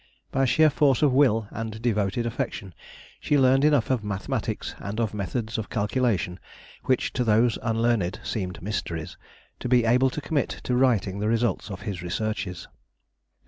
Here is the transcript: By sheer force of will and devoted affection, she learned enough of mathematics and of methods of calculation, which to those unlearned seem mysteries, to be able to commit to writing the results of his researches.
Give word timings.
By 0.31 0.45
sheer 0.45 0.71
force 0.71 1.03
of 1.03 1.13
will 1.13 1.47
and 1.51 1.79
devoted 1.79 2.25
affection, 2.25 2.73
she 3.19 3.37
learned 3.37 3.63
enough 3.63 3.91
of 3.91 4.03
mathematics 4.03 4.73
and 4.79 4.99
of 4.99 5.13
methods 5.13 5.59
of 5.59 5.69
calculation, 5.69 6.39
which 6.85 7.13
to 7.13 7.23
those 7.23 7.59
unlearned 7.61 8.19
seem 8.23 8.51
mysteries, 8.61 9.15
to 9.59 9.69
be 9.69 9.85
able 9.85 10.09
to 10.09 10.19
commit 10.19 10.49
to 10.63 10.75
writing 10.75 11.19
the 11.19 11.29
results 11.29 11.69
of 11.69 11.81
his 11.81 12.01
researches. 12.01 12.67